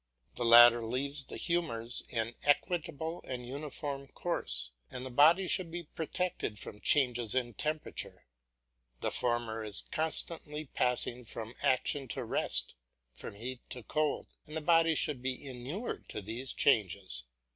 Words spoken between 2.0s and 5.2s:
an equable and uniform course, and the